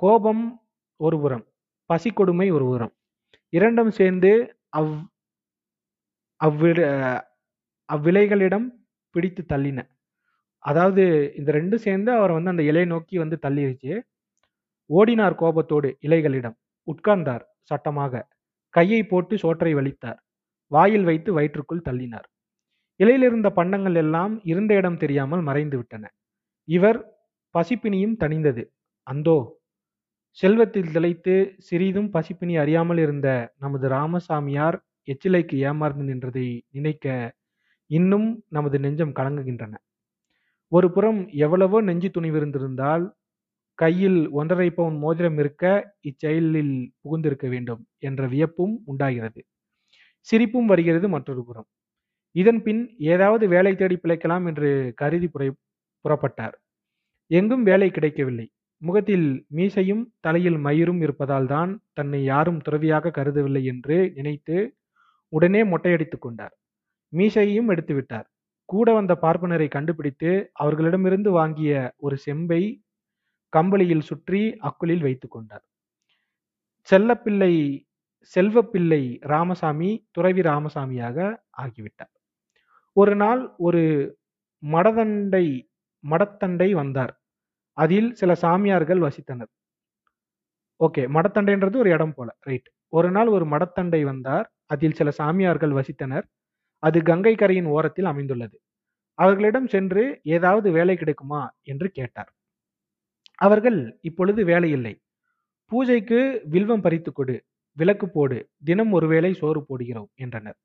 [0.00, 0.44] கோபம்
[1.00, 1.44] ஒருபுறம்
[1.90, 2.92] பசி கொடுமை ஒருபுறம்
[3.52, 4.30] இரண்டும் சேர்ந்து
[4.70, 4.92] அவ்
[6.40, 6.80] அவ்விட
[7.88, 8.66] அவ்விலைகளிடம்
[9.14, 9.80] பிடித்து தள்ளின.
[10.64, 11.04] அதாவது
[11.36, 13.92] இந்த ரெண்டும் சேர்ந்து அவர் வந்து அந்த இலையை நோக்கி வந்து தள்ளிருச்சு.
[14.90, 16.56] ஓடினார் கோபத்தோடு இலைகளிடம்.
[16.88, 18.12] உட்கார்ந்தார் சட்டமாக.
[18.74, 20.18] கையை போட்டு சோற்றை வலித்தார்.
[20.70, 22.28] வாயில் வைத்து வயிற்றுக்குள் தள்ளினார்.
[23.00, 26.04] இலையிலிருந்த பண்டங்கள் எல்லாம் இருந்த இடம் தெரியாமல் மறைந்து விட்டன.
[26.68, 26.98] இவர்
[27.54, 28.62] பசிப்பினியும் தணிந்தது.
[29.06, 29.38] அந்தோ
[30.38, 34.78] செல்வத்தில் திளைத்து சிறிதும் பசிப்பினி அறியாமல் இருந்த நமது ராமசாமியார்
[35.08, 37.06] எச்சிலைக்கு ஏமாந்து நின்றதை நினைக்க
[37.90, 39.74] இன்னும் நமது நெஞ்சம் கலங்குகின்றன.
[40.72, 43.04] ஒரு புறம் எவ்வளவோ நெஞ்சு துணிவிருந்திருந்தால்
[43.78, 45.64] கையில் ஒன்றரை பவுன் மோதிரம் இருக்க
[46.02, 49.40] இச்செயலில் புகுந்திருக்க வேண்டும் என்ற வியப்பும் உண்டாகிறது.
[50.28, 51.68] சிரிப்பும் வருகிறது மற்றொரு புறம்.
[52.40, 55.48] இதன் பின் ஏதாவது வேலை தேடி பிழைக்கலாம் என்று கருதி புறை
[56.04, 56.56] புறப்பட்டார்.
[57.30, 58.46] எங்கும் வேலை கிடைக்கவில்லை.
[58.82, 64.56] முகத்தில் மீசையும் தலையில் மயிரும் இருப்பதால் தான் தன்னை யாரும் துறவியாக கருதவில்லை என்று நினைத்து
[65.32, 66.54] உடனே மொட்டையடித்துக் கொண்டார்.
[67.12, 68.28] மீசையையும் எடுத்துவிட்டார்
[68.68, 72.62] கூட வந்த பார்ப்பனரை கண்டுபிடித்து அவர்களிடமிருந்து வாங்கிய ஒரு செம்பை
[73.52, 75.64] கம்பளியில் சுற்றி அக்குளில் வைத்து கொண்டார்.
[76.88, 77.52] செல்லப்பிள்ளை
[78.36, 79.02] செல்வப்பிள்ளை
[79.32, 81.18] ராமசாமி துறவி ராமசாமியாக
[81.64, 82.12] ஆகிவிட்டார்.
[82.96, 83.82] ஒரு நாள் ஒரு
[84.62, 85.44] மடதண்டை
[86.04, 87.12] மடத்தண்டை வந்தார்.
[87.76, 89.50] அதில் சில சாமியார்கள் வசித்தனர்.
[90.80, 94.46] ஓகே மடத்தண்டைன்றது ஒரு இடம் போல ரைட் ஒரு நாள் ஒரு மடத்தண்டை வந்தார்.
[94.66, 96.26] அதில் சில சாமியார்கள் வசித்தனர்.
[96.82, 98.56] அது கங்கை கரையின் ஓரத்தில் அமைந்துள்ளது.
[99.18, 102.30] அவர்களிடம் சென்று ஏதாவது வேலை கிடைக்குமா என்று கேட்டார்.
[103.38, 104.94] அவர்கள் இப்பொழுது வேலை இல்லை.
[105.72, 107.36] பூஜைக்கு வில்வம் பறித்து கொடு
[107.78, 110.58] விளக்கு போடு தினம் ஒருவேளை சோறு போடுகிறோம் என்றனர்.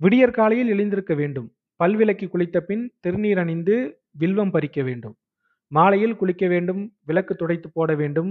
[0.00, 1.48] விடியற் காலையில் எழுந்திருக்க வேண்டும்.
[1.80, 3.74] பல்விளக்கி குளித்த பின் திருநீர் அணிந்து
[4.10, 5.16] வில்வம் பறிக்க வேண்டும்.
[5.72, 8.30] மாலையில் குளிக்க வேண்டும் விளக்கு துடைத்து போட வேண்டும்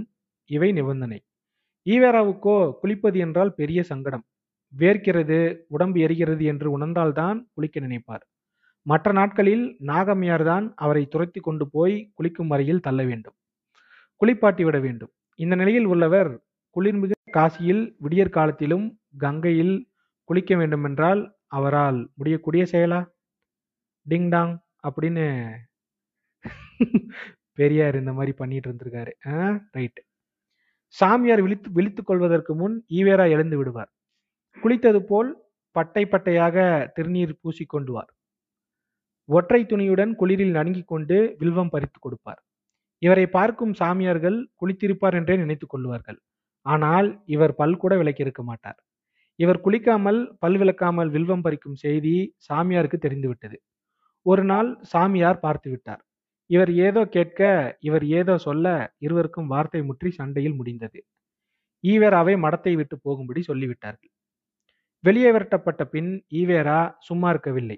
[0.49, 1.19] இவை நிபந்தனை.
[1.85, 4.23] ஈவேராவுக்கோ குளிப்பது என்றால் பெரிய சங்கடம்.
[4.73, 8.23] வேர்க்கிறது உடம்பு எரிகிறது என்று உணர்ந்தால்தான் குளிக்க நினைப்பார்.
[8.85, 13.35] மற்ற நாட்களில் நாகம்மையார் தான் அவரை துரத்தி கொண்டு போய் குளிக்கும் வரையில் தள்ள வேண்டும்.
[14.21, 15.11] குளிப்பாட்டி விட வேண்டும்.
[15.39, 16.31] இந்த நிலையில் உள்ளவர்
[16.75, 18.85] குளிர்மிகு காசியில் விடியற் காலத்திலும்
[19.17, 19.75] கங்கையில்
[20.29, 22.99] குளிக்க வேண்டுமென்றால் அவரால் முடியக்கூடிய செயலா?
[24.07, 24.53] டிங் டாங்
[24.87, 25.25] அப்படின்னு
[27.59, 29.11] பெரியார் இந்த மாதிரி பண்ணிட்டு இருந்திருக்காரு.
[29.77, 29.99] ரைட்
[30.95, 33.89] சாமியார் விழித்து விழித்துக் கொள்வதற்கு முன் ஈவேரா எழுந்து விடுவார்.
[34.57, 35.29] குளித்தது போல்
[35.75, 36.57] பட்டை பட்டையாக
[36.97, 38.11] திருநீர் பூசிக்கொண்டுவார்
[39.29, 42.41] ஒற்றை துணியுடன் குளிரில் நடுங்கிக் கொண்டு வில்வம் பறித்து கொடுப்பார்.
[43.01, 46.19] இவரை பார்க்கும் சாமியார்கள் குளித்திருப்பார் என்றே நினைத்துக் கொள்வார்கள்.
[46.65, 48.77] ஆனால் இவர் பல் கூட விளக்கியிருக்க மாட்டார்.
[49.39, 52.15] இவர் குளிக்காமல் பல் விளக்காமல் வில்வம் பறிக்கும் செய்தி
[52.49, 53.57] சாமியாருக்கு தெரிந்துவிட்டது.
[54.25, 56.01] ஒரு நாள் சாமியார் பார்த்து விட்டார்.
[56.49, 57.41] இவர் ஏதோ கேட்க
[57.79, 58.65] இவர் ஏதோ சொல்ல
[59.05, 60.99] இருவருக்கும் வார்த்தை முற்றி சண்டையில் முடிந்தது.
[61.83, 64.11] ஈவேராவை மடத்தை விட்டு போகும்படி சொல்லிவிட்டார்கள்.
[65.03, 67.77] வெளியே விரட்டப்பட்ட பின் ஈவேரா சும்மா இருக்கவில்லை.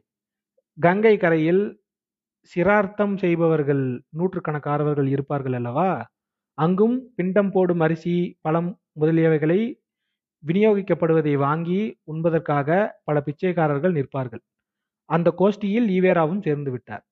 [0.78, 1.64] கங்கை கரையில்
[2.52, 3.84] சிரார்த்தம் செய்பவர்கள்
[4.18, 5.90] நூற்றுக்கணக்கானவர்கள் இருப்பார்கள் அல்லவா?
[6.58, 8.70] அங்கும் பிண்டம் போடும் அரிசி பழம்
[9.02, 9.60] முதலியவைகளை
[10.44, 11.82] விநியோகிக்கப்படுவதை வாங்கி
[12.12, 12.70] உண்பதற்காக
[13.04, 14.44] பல பிச்சைக்காரர்கள் நிற்பார்கள்.
[15.10, 17.04] அந்த கோஷ்டியில் ஈவேராவும் சேர்ந்து விட்டார்.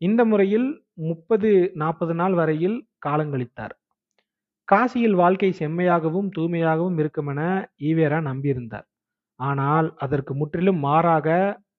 [0.00, 0.68] இந்த முறையில்
[1.08, 1.50] முப்பது
[1.82, 2.76] நாற்பது நாள் வரையில்
[3.06, 3.74] காலங்கழித்தார்
[4.68, 7.40] காசியில் வாழ்க்கை செம்மையாகவும் தூய்மையாகவும் இருக்குமென
[7.88, 8.86] ஈவேரா நம்பியிருந்தார்.
[9.40, 11.28] ஆனால் அதற்கு முற்றிலும் மாறாக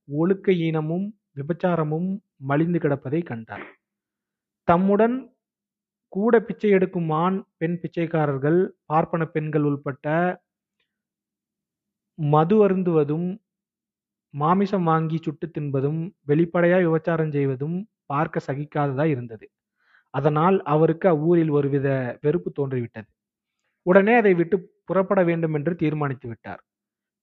[0.09, 1.05] ஒழுக்க ஈனமும்
[1.39, 2.09] விபச்சாரமும்
[2.49, 3.63] மலிந்து கிடப்பதை கண்டார்.
[4.67, 5.15] தம்முடன்
[6.13, 10.07] கூட பிச்சை எடுக்கும் ஆண் பெண் பிச்சைக்காரர்கள் பார்ப்பன பெண்கள் உள்பட்ட
[12.19, 13.27] மது அருந்துவதும்
[14.35, 19.45] மாமிசம் வாங்கி சுட்டு தின்பதும் வெளிப்படையாய் விபச்சாரம் செய்வதும் பார்க்க சகிக்காததாய் இருந்தது.
[20.13, 21.87] அதனால் அவருக்கு அவ்வூரில் ஒருவித
[22.23, 23.09] வெறுப்பு தோன்றிவிட்டது.
[23.85, 24.57] உடனே அதை விட்டு
[24.89, 26.61] புறப்பட வேண்டும் என்று தீர்மானித்து விட்டார்.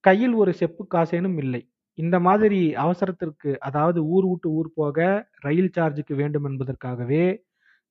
[0.05, 1.63] கையில் ஒரு செப்பு காசேனும் இல்லை.
[1.99, 4.99] இந்த மாதிரி அவசரத்திற்கு அதாவது ஊர் விட்டு ஊர் போக
[5.39, 7.25] ரயில் சார்ஜுக்கு வேண்டும் என்பதற்காகவே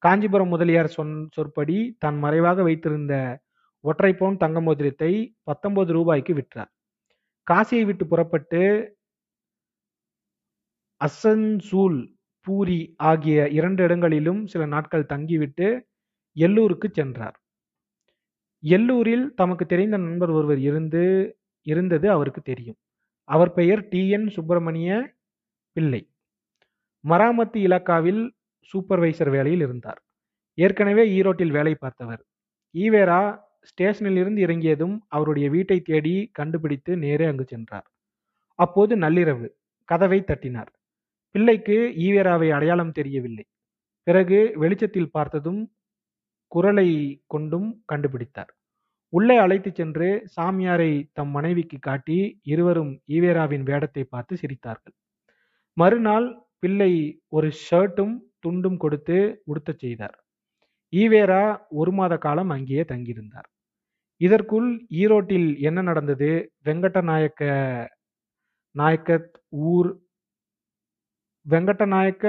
[0.03, 3.15] காஞ்சிபுரம் முதலியார் சொன் சொற்படி தான் மறைவாக வைத்திருந்த
[3.83, 5.11] ஒற்றை பவுன் தங்க மோதிரத்தை
[5.43, 6.71] பத்தொன்பது ரூபாய்க்கு விற்றார்.
[7.47, 8.61] காசியை விட்டு புறப்பட்டு
[11.01, 11.99] அசன்சூல்
[12.39, 15.87] பூரி ஆகிய இரண்டு இடங்களிலும் சில நாட்கள் தங்கிவிட்டு
[16.35, 17.37] எல்லூருக்கு சென்றார்.
[18.63, 21.03] எல்லூரில் தமக்கு தெரிந்த நண்பர் ஒருவர் இருந்து
[21.61, 22.77] இருந்தது அவருக்கு தெரியும்.
[23.23, 24.09] அவர் பெயர் டி.
[24.09, 24.27] என்.
[24.29, 25.15] சுப்பிரமணிய
[25.71, 26.01] பிள்ளை.
[27.03, 28.21] மராமத்து இலாக்காவில்
[28.73, 30.01] சூப்பர்வைசர் வேலையில் இருந்தார்.
[30.57, 32.21] ஏற்கனவே ஈரோட்டில் வேலை பார்த்தவர்.
[32.75, 33.21] ஈவேரா
[33.61, 37.87] ஸ்டேஷனில் இருந்து இறங்கியதும் அவருடைய வீட்டை தேடி கண்டுபிடித்து நேரே அங்கு சென்றார்.
[38.59, 39.47] அப்போது நள்ளிரவு
[39.89, 40.71] கதவை தட்டினார்.
[41.31, 43.45] பிள்ளைக்கு ஈவேராவை அடையாளம் தெரியவில்லை.
[44.03, 45.73] பிறகு வெளிச்சத்தில் பார்த்ததும்
[46.47, 48.51] குரலை கொண்டும் கண்டுபிடித்தார்.
[49.09, 54.95] உள்ளே அழைத்துச் சென்று சாமியாரை தம் மனைவிக்கு காட்டி இருவரும் ஈவேராவின் வேடத்தை பார்த்து சிரித்தார்கள்.
[55.73, 58.17] மறுநாள் பிள்ளை ஒரு ஷர்ட்டும்
[58.47, 60.23] துண்டும் கொடுத்து உடுத்தச் செய்தார்.
[60.91, 63.47] ஈவேரா ஒரு மாத காலம் அங்கேயே தங்கியிருந்தார்.
[64.17, 66.53] இதற்குள் ஈரோட்டில் என்ன நடந்தது?
[66.65, 67.43] வெங்கட்ட நாயக்க
[68.71, 70.00] நாயக்கத் ஊர்
[71.45, 72.25] வெங்கட்ட நாயக்க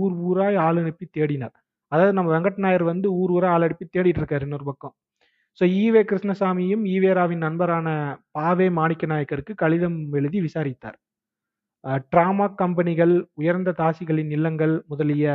[0.00, 1.56] ஊர் ஊராய் ஆள் அனுப்பி தேடினார்.
[1.92, 4.94] அதாவது நம்ம வெங்கட் நாயர் வந்து ஊர் ஊரா ஆள் அனுப்பி தேடிட்டு இருக்காரு இன்னொரு பக்கம்.
[5.60, 6.08] So E V e.
[6.10, 6.94] கிருஷ்ணசாமியும் e.
[6.94, 7.88] ஈவேராவின் நண்பரான
[8.32, 10.96] பாவே மாணிக்க நாயக்கருக்கு கடிதம் எழுதி விசாரித்தார்.
[12.12, 15.26] ட்ராமா கம்பெனிகள் உயர்ந்த தாசிகளின் இல்லங்கள் முதலிய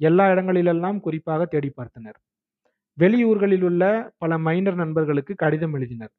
[0.00, 2.18] எல்லா இடங்களிலெல்லாம் குறிப்பாக தேடி பார்த்தனர்.
[2.98, 3.82] வெளியூர்களில் உள்ள
[4.18, 6.12] பல மைனர் நண்பர்களுக்கு கடிதம் எழுதினர்.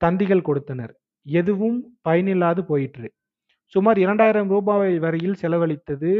[0.00, 0.94] தந்திகள் கொடுத்தனர்.
[1.26, 3.08] எதுவும் பயனில்லாது போயிற்று.
[3.74, 6.10] சுமார் இரண்டாயிரம் ரூபாய் வரையில் செலவழித்தது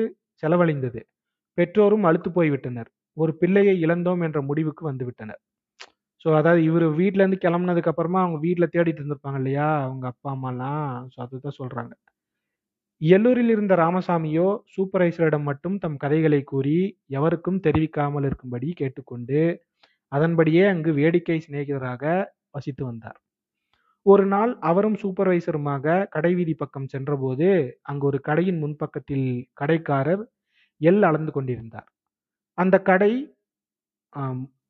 [0.42, 1.00] செலவழிந்தது.
[1.58, 2.90] பெற்றோரும் அழுத்து போய்விட்டனர்.
[3.16, 5.40] ஒரு பிள்ளையை இழந்தோம் என்ற முடிவுக்கு வந்துவிட்டனர்.
[6.24, 9.68] ஸோ அதாவது இவர் வீட்டிலேருந்து கிளம்புனதுக்கு அப்புறமா அவங்க வீட்டில் தேடிட்டு இருந்திருப்பாங்க இல்லையா?
[9.86, 10.84] அவங்க அப்பா அம்மாலாம்.
[11.12, 11.92] ஸோ அதுதான் சொல்கிறாங்க
[13.00, 16.78] எல்லூரில் இருந்த ராமசாமியோ சூப்பர்வைசரிடம் மட்டும் தம் கதைகளை கூறி
[17.10, 19.40] எவருக்கும் தெரிவிக்காமல் இருக்கும்படி கேட்டுக்கொண்டு
[20.12, 22.04] அதன்படியே அங்கு வேடிக்கை சிநேகிதராக
[22.52, 23.18] வசித்து வந்தார்.
[24.06, 27.48] ஒரு நாள் அவரும் சூப்பர்வைசருமாக கடைவீதி பக்கம் சென்றபோது
[27.82, 30.22] அங்கு ஒரு கடையின் முன்பக்கத்தில் கடைக்காரர்
[30.80, 31.88] எல் அளந்து கொண்டிருந்தார்.
[32.58, 33.12] அந்த கடை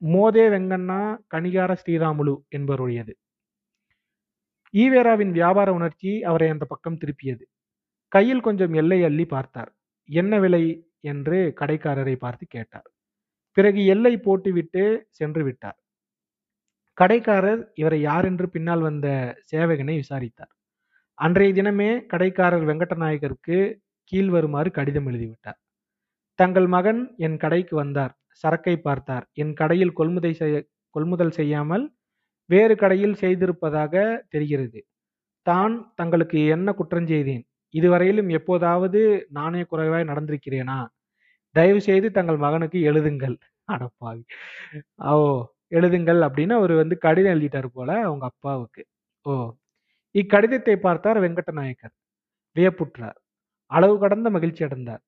[0.08, 1.00] மோதே வெங்கண்ணா
[1.34, 3.12] கணிகார ஸ்ரீராமுலு என்பவருடையது.
[4.74, 7.44] ஈவேராவின் வியாபார உணர்ச்சி அவரை அந்த பக்கம் திருப்பியது.
[8.12, 9.72] கையில் கொஞ்சம் எல்லை அள்ளி பார்த்தார்.
[10.08, 10.64] என்ன விலை?
[11.04, 12.88] என்று கடைக்காரரை பார்த்து கேட்டார்.
[13.56, 15.78] பிறகு எல்லை போட்டுவிட்டு சென்று விட்டார்.
[16.98, 19.06] கடைக்காரர் இவரை யார் என்று பின்னால் வந்த
[19.52, 20.52] சேவகனை விசாரித்தார்.
[21.18, 23.58] அன்றைய தினமே கடைக்காரர் வெங்கடநாயகருக்கு
[24.12, 25.58] கீழ் வருமாறு கடிதம் எழுதிவிட்டார்.
[26.38, 28.12] தங்கள் மகன் என் கடைக்கு வந்தார்
[28.44, 29.24] சரக்கை பார்த்தார்.
[29.32, 30.56] என் கடையில் கொள்முதை செய்ய
[30.94, 31.84] கொள்முதல் செய்யாமல்
[32.50, 33.94] வேறு கடையில் செய்திருப்பதாக
[34.28, 34.80] தெரிகிறது.
[35.46, 37.44] தான் தங்களுக்கு என்ன குற்றம் செய்தேன்?
[37.74, 39.00] இதுவரையிலும் எப்போதாவது
[39.38, 40.78] நாணய குறைவாய் நடந்திருக்கிறேனா?
[41.54, 43.36] தயவு செய்து தங்கள் மகனுக்கு எழுதுங்கள்.
[43.68, 44.22] அடப்பாவி.
[45.10, 45.14] ஓ
[45.72, 48.82] எழுதுங்கள் அப்படின்னு அவர் வந்து கடிதம் எழுதிட்டார் போல அவங்க அப்பாவுக்கு.
[49.26, 49.32] ஓ
[50.14, 51.94] இக்கடிதத்தை பார்த்தார் வெங்கடநாயக்கர்.
[52.56, 53.18] வியப்புற்றார்.
[53.70, 55.02] அளவு கடந்த மகிழ்ச்சி அடைந்தார்.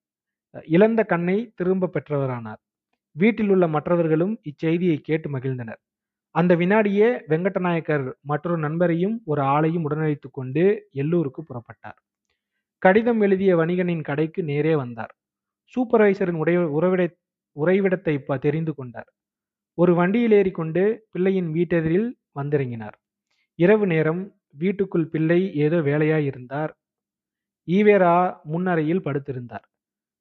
[0.67, 2.61] இழந்த கண்ணை திரும்ப பெற்றவரானார்.
[3.17, 5.81] வீட்டில் உள்ள மற்றவர்களும் இச்செய்தியை கேட்டு மகிழ்ந்தனர்.
[6.35, 11.99] அந்த வினாடியே வெங்கடநாயக்கர் மற்றொரு நண்பரையும் ஒரு ஆளையும் உடனழைத்துக் கொண்டு எல்லூருக்கு புறப்பட்டார்.
[12.83, 15.13] கடிதம் எழுதிய வணிகனின் கடைக்கு நேரே வந்தார்.
[15.75, 17.03] சூப்பர்வைசரின் உடைய உறவிட
[17.57, 19.11] உறைவிடத்தை தெரிந்து கொண்டார்.
[19.79, 22.97] ஒரு வண்டியில் ஏறிக்கொண்டு பிள்ளையின் வீட்டெதிரில் வந்திறங்கினார்.
[23.59, 24.23] இரவு நேரம்
[24.59, 26.73] வீட்டுக்குள் பிள்ளை ஏதோ வேலையாய் இருந்தார்.
[27.69, 29.67] ஈவேரா முன்னறையில் படுத்திருந்தார்.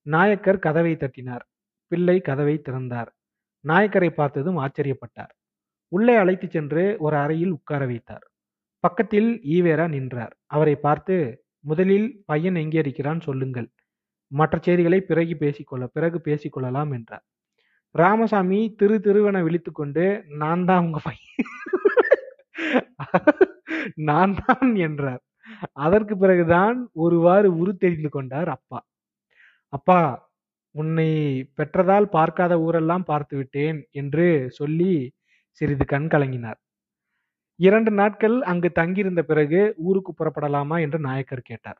[0.05, 1.43] நாயக்கர் கதவை தட்டினார்.
[1.91, 3.09] பிள்ளை கதவை திறந்தார்.
[3.65, 5.33] நாயக்கரை பார்த்ததும் ஆச்சரியப்பட்டார்.
[5.91, 8.25] உள்ளே அழைத்துச் சென்று ஒரு அறையில் உட்கார வைத்தார்.
[8.83, 10.33] பக்கத்தில் ஈவேரா நின்றார்.
[10.45, 11.15] அவரை பார்த்து
[11.65, 13.69] முதலில் பையன் எங்கே இருக்கிறான் சொல்லுங்கள்.
[14.31, 17.25] மற்ற செய்திகளை பிறகு பேசிக்கொள்ள பிறகு பேசிக்கொள்ளலாம் என்றார்.
[17.95, 20.06] ராமசாமி திரு திருவென விழித்துக்கொண்டு
[20.38, 21.47] நான் தான் உங்க பையன்.
[23.95, 25.21] நான் தான் என்றார்.
[25.73, 28.80] அதற்கு பிறகுதான் ஒருவாறு உரு தெரிந்து கொண்டார் அப்பா.
[29.73, 29.99] அப்பா
[30.75, 31.10] உன்னை
[31.58, 34.91] பெற்றதால் பார்க்காத ஊரெல்லாம் பார்த்து விட்டேன் என்று சொல்லி
[35.62, 36.60] சிறிது கண் கலங்கினார்.
[37.60, 41.80] இரண்டு நாட்கள் அங்கு தங்கியிருந்த பிறகு ஊருக்கு புறப்படலாமா என்று நாயக்கர் கேட்டார்.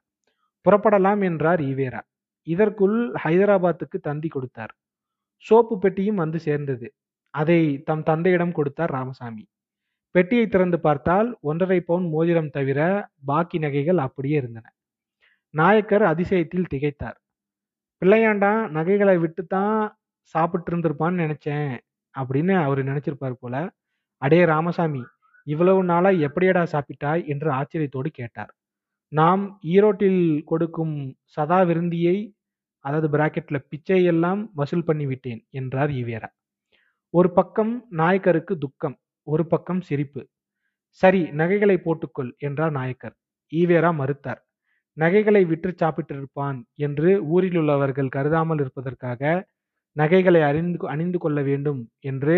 [0.65, 2.02] புறப்படலாம் என்றார் ஈவேரா.
[2.48, 4.74] இதற்குள் ஹைதராபாத்துக்கு தந்தி கொடுத்தார்.
[5.45, 6.88] சோப்பு பெட்டியும் வந்து சேர்ந்தது.
[7.34, 9.43] அதை தம் தந்தையிடம் கொடுத்தார் ராமசாமி.
[10.15, 12.80] பெட்டியை திறந்து பார்த்தால் ஒன்றரை பவுன் மோதிரம் தவிர
[13.25, 14.65] பாக்கி நகைகள் அப்படியே இருந்தன.
[15.54, 17.17] நாயக்கர் அதிசயத்தில் திகைத்தார்.
[18.02, 19.75] பிள்ளையாண்டா நகைகளை விட்டு தான்
[20.36, 21.71] சாப்பிட்டு இருந்திருப்பான்னு நினைச்சேன்
[22.15, 23.56] அப்படின்னு அவர் நினைச்சிருப்பார் போல.
[24.21, 25.04] அடே ராமசாமி
[25.47, 28.52] இவ்வளவு நாளா எப்படியடா சாப்பிட்டாய் என்று ஆச்சரியத்தோடு கேட்டார்.
[29.12, 32.17] நாம் ஈரோட்டில் கொடுக்கும் சதா விருந்தியை
[32.86, 36.30] அதாவது பிராக்கெட்ல பிச்சை எல்லாம் வசூல் பண்ணி விட்டேன் என்றார் ஈவேரா.
[37.13, 40.22] ஒரு பக்கம் நாயக்கருக்கு துக்கம் ஒரு பக்கம் சிரிப்பு.
[41.02, 43.15] சரி நகைகளை போட்டுக்கொள் என்றார் நாயக்கர்.
[43.52, 44.42] ஈவேரா மறுத்தார்.
[44.98, 49.22] நகைகளை விற்று சாப்பிட்டிருப்பான் என்று ஊரில் உள்ளவர்கள் கருதாமல் இருப்பதற்காக
[49.98, 52.38] நகைகளை அறிந்து அணிந்து கொள்ள வேண்டும் என்று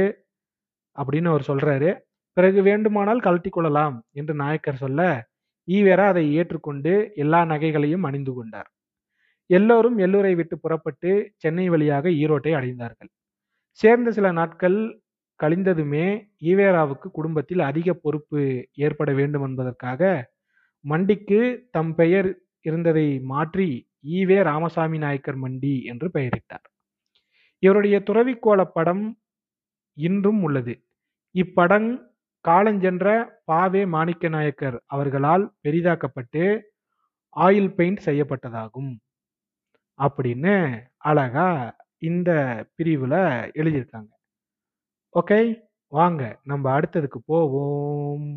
[0.98, 1.90] அப்படின்னு அவர் சொல்றாரு.
[2.38, 5.02] பிறகு வேண்டுமானால் கழட்டி கொள்ளலாம் என்று நாயக்கர் சொல்ல
[5.68, 8.70] ஈவேரா அதை ஏற்றுக்கொண்டு எல்லா நகைகளையும் அணிந்து கொண்டார்.
[9.52, 13.10] எல்லோரும் எல்லூரை விட்டு புறப்பட்டு சென்னை வழியாக ஈரோட்டை அடைந்தார்கள்.
[13.80, 14.78] சேர்ந்த சில நாட்கள்
[15.40, 16.06] கழிந்ததுமே
[16.42, 18.42] ஈவேராவுக்கு குடும்பத்தில் அதிக பொறுப்பு
[18.86, 20.02] ஏற்பட வேண்டும் என்பதற்காக
[20.86, 21.40] மண்டிக்கு
[21.72, 22.30] தம் பெயர்
[22.66, 23.70] இருந்ததை மாற்றி
[24.18, 26.66] ஈவே ராமசாமி நாயக்கர் மண்டி என்று பெயரிட்டார்.
[27.64, 29.04] இவருடைய துறவிக்கோள படம்
[29.98, 30.74] இன்றும் உள்ளது.
[31.36, 31.90] இப்படம்
[32.46, 33.08] காலஞ்சென்ற
[33.52, 36.44] பாவே மாணிக்க நாயக்கர் அவர்களால் பெரிதாக்கப்பட்டு
[37.36, 38.92] ஆயில் பெயிண்ட் செய்யப்பட்டதாகும்.
[40.02, 42.32] அப்படின்னு அழகா இந்த
[42.78, 43.16] பிரிவுல
[43.56, 44.12] எழுதியிருக்காங்க.
[45.16, 45.62] ஓகே?
[45.88, 48.28] வாங்க நம்ம அடுத்ததுக்கு போவோம்.